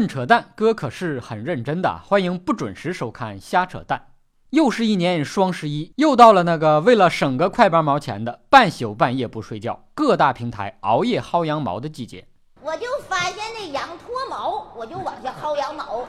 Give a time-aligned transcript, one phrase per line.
[0.00, 2.00] 论扯淡，哥可是很认真的。
[2.02, 4.02] 欢迎不准时收看瞎扯淡。
[4.48, 12.26] 又是一年双十一，又到了那个为了省个快八毛钱的半宿半夜不睡觉，各大平台熬夜薅羊毛的季节。
[12.62, 16.08] 我就发现那羊脱毛，我就往下薅羊毛。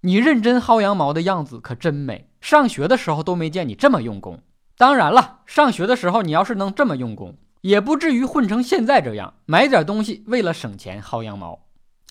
[0.00, 2.28] 你认真薅羊毛的样子可真美。
[2.40, 4.40] 上学的时候都没见你这么用功。
[4.76, 11.60] 当然了，上学的时候你要是能这么用功，也不至于混成现在这样，买点东西为了省钱薅羊毛。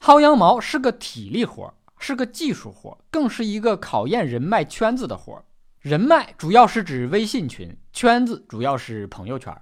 [0.04, 5.42] 薅羊毛是个体力活，是个技术活，更是一个考验人脉圈子的活。
[5.80, 9.58] 人脉主要是指微信群，圈子主要是朋友圈。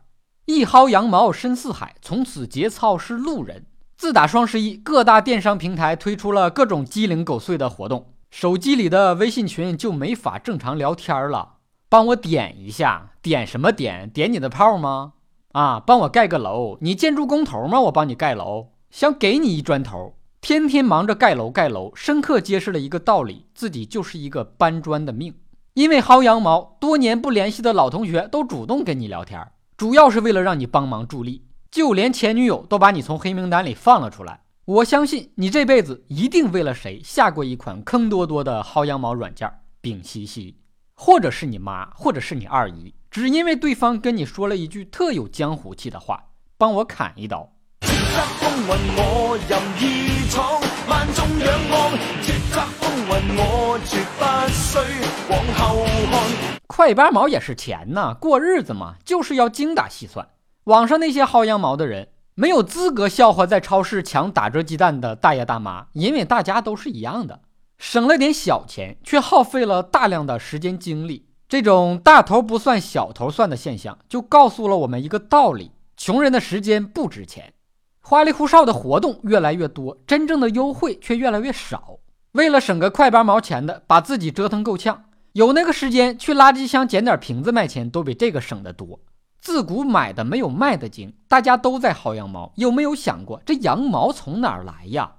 [0.46, 3.68] 一薅羊毛深似海，从此节操是路人。
[3.96, 11.58] 自打双十一，各大电商平台推出了各种鸡零狗碎的活动，手机里的微信群就没法正常聊天了。
[11.88, 14.10] 帮我点一下，点什么点？
[14.10, 15.13] 点你的炮吗？
[15.52, 17.80] 啊，帮我盖个楼，你建筑工头吗？
[17.82, 20.16] 我帮你盖楼，想给你一砖头。
[20.41, 25.35] 天天忙着盖楼盖楼，深刻揭示了一个道理：自己就是一个搬砖的命。
[25.76, 29.40] 因为薅羊毛，多年不联系的老同学都主动跟你聊天，
[29.77, 31.46] 主要是为了让你帮忙助力。
[31.70, 34.41] 就连前女友都把你从黑名单里放了出来。
[34.65, 39.48] 我相信你这辈子一定为了谁下过一款坑多多的薅羊毛软件，
[39.80, 40.58] 丙烯烯，
[40.96, 47.54] 或者是你妈，或者是你二姨，只因为对方跟你说了一句特有江湖气的话：“帮我砍一刀。”
[48.52, 54.21] 风云我任意闯，万众仰望，叱咤风云我绝不
[54.52, 54.77] 需
[55.30, 60.27] 往后看快八毛也是钱呐，过日子嘛，就是要精打细算。
[60.66, 67.40] 网上那些薅羊毛的人，没有资格笑话在超市抢打折鸡蛋的大爷大妈，因为大家都是一样的，
[67.78, 71.28] 省了点小钱，却耗费了大量的时间精力。
[71.47, 77.53] 这种大头不算小头算的现象，就告诉了我们一个道理：穷人的时间不值钱。
[78.02, 82.00] 花里胡哨的活动越来越多，真正的优惠却越来越少。
[82.34, 89.00] 为了省个快八毛钱的，把自己折腾够呛，有那个时间去垃圾箱捡点瓶子卖钱，都比这个省得多。
[89.40, 95.16] 自古买的没有卖的精，大家都在薅羊毛，有没有想过这羊毛从哪儿来呀？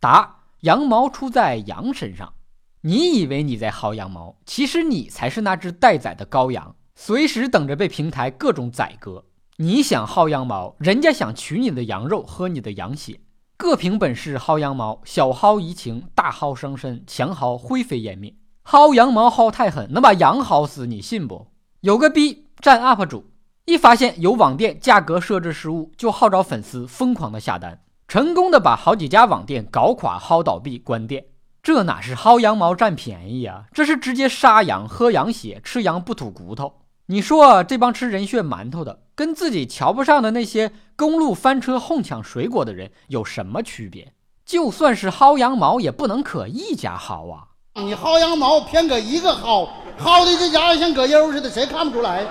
[0.00, 2.32] 答：羊毛出在羊身上。
[2.80, 9.24] 你以为你在薅羊毛，其实你才是那只待宰的羔羊，随时等着被平台各种宰割。
[9.58, 13.20] 你想薅羊毛，人家想取你的羊肉，喝你的羊血。
[13.58, 18.34] 各凭本事薅羊毛，小薅怡情，大薅伤身，强薅灰飞烟灭。
[18.64, 21.48] 薅羊毛薅太狠，能把羊薅死，你信不？
[21.80, 23.30] 有个逼占 UP 主，
[23.66, 31.26] 一发现有网店价格设置失误，就号召粉丝疯狂的下单，成功的把好几家网店搞垮、薅倒闭、关店。
[31.62, 33.66] 这哪是薅羊毛占便宜啊？
[33.72, 36.81] 这是直接杀羊、喝羊血、吃羊不吐骨头。
[37.12, 44.14] 你说这帮吃人血馒头的，跟自己瞧不上的那些公路翻车哄抢水果的人有什么区别？
[44.46, 47.48] 就算是薅羊毛，也不能可一家薅啊！
[47.74, 49.68] 你薅羊毛偏搁一个薅，
[50.00, 52.24] 薅的这家伙像葛优似的，谁看不出来？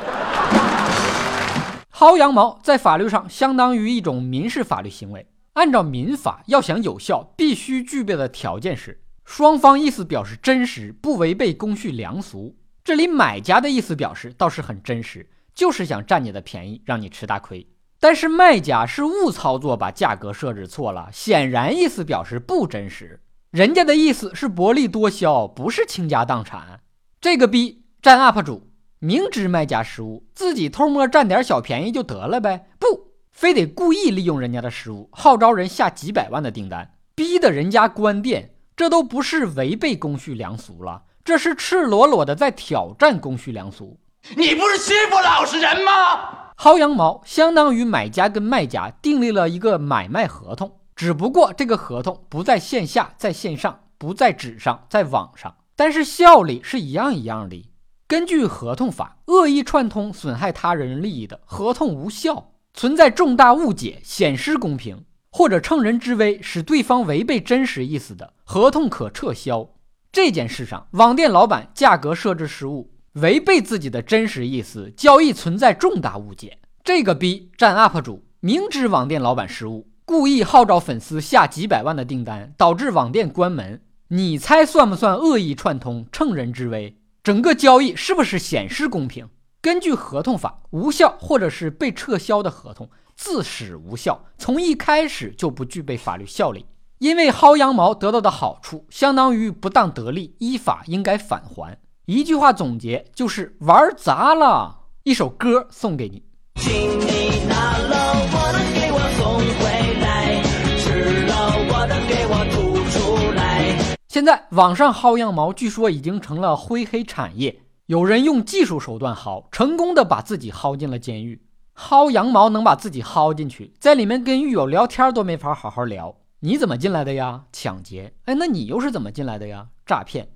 [1.93, 12.55] 薅羊毛在法律上相当于一种民事法律行为，按照民法，要想有效，必须具备的条件是双方意思表示真实，不违背公序良俗。
[12.91, 15.25] 这里买家的意思表示倒是很真实，
[15.55, 17.65] 就是想占你的便宜，让你吃大亏。
[18.01, 23.21] 但是卖家是误操作，把价格设置错了，显然意思表示不真实。
[23.51, 26.81] 人家的意思是薄利多销，不是倾家荡产。
[27.21, 28.69] 这个逼占 UP 主，
[28.99, 41.03] 明知卖家失误，自己偷摸占点小便宜就得了呗，不非得故意利用人家的失误，号召人下几百万的订单，逼得人家关店，这都不是违背公序良俗了。
[41.23, 43.99] 这是赤裸裸的在挑战公序良俗，
[44.35, 46.51] 你不是欺负老实人吗？
[46.57, 57.69] 薅羊毛相当于买家跟卖家订立了一个买卖合同，只不过这个合同不在线下，在线上，不在纸上，在网上，但是效力是一样一样的。
[58.07, 69.69] 根据合同法，恶意串通损害他人利益的合同无效，存在重大误解、显失公平或者乘人之危使对方违背真实意思的合同可撤销。
[70.11, 76.59] 这件事上，网店老板价格设置失误，违背自己的真实意思，交易存在重大误解。
[76.83, 83.81] 这个逼占 UP 主明知网店老板失误，故意号召粉丝下几百万的订单，导致网店关门。
[84.09, 86.97] 你猜算不算恶意串通、乘人之危？
[87.23, 89.29] 整个交易是不是显示公平？
[89.61, 96.65] 根据合同法，无效或者是被撤销的合同自始无效，从一开始就不具备法律效力。
[97.01, 101.75] 因为薅羊毛得到的好处，相当于不当得利，依法应该返还。
[102.05, 104.81] 一句话总结就是玩砸了。
[105.01, 106.23] 一首歌送给你。
[106.57, 110.43] 请你拿了我的给我送回来，
[110.77, 111.33] 吃了
[111.73, 113.75] 我的给我吐出来。
[114.07, 117.63] 现在网上薅羊毛，据说已经成了灰黑产业。
[117.87, 121.41] 有人用技术手段薅，成功的把自己薅进了监狱。
[121.75, 126.15] 薅羊毛能把自己薅进去，在里面跟狱友聊天都没法好好聊。
[126.43, 127.45] 你怎么进来的呀？
[127.51, 128.15] 抢劫？
[128.25, 129.69] 哎，那你又是怎么进来的呀？
[129.85, 130.29] 诈骗？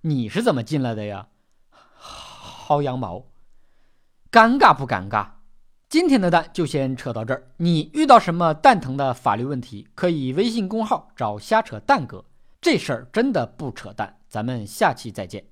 [0.00, 1.28] 你是怎么进来的呀？
[2.66, 3.26] 薅羊毛？
[4.32, 5.32] 尴尬不尴尬？
[5.90, 7.50] 今天的蛋就先扯到这儿。
[7.58, 12.24] 你遇到什么蛋疼的法律问题，可以微信公号找瞎扯蛋哥。
[12.62, 15.44] 这事儿真的不扯淡，咱们下期再见。